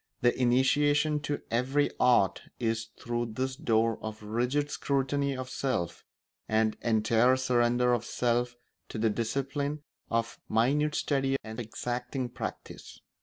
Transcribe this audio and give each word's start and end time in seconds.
The 0.21 0.35
initiation 0.35 1.19
to 1.19 1.43
every 1.51 1.91
art 1.99 2.41
is 2.59 2.87
through 2.99 3.33
this 3.33 3.55
door 3.55 3.99
of 4.01 4.23
rigid 4.23 4.71
scrutiny 4.71 5.37
of 5.37 5.47
self 5.47 6.03
and 6.49 6.75
entire 6.81 7.35
surrender 7.35 7.93
of 7.93 8.03
self 8.03 8.55
to 8.89 8.97
the 8.97 9.11
discipline 9.11 9.83
of 10.09 10.39
minute 10.49 10.95
study 10.95 11.37
and 11.43 11.59
exacting 11.59 12.29
practice. 12.29 12.99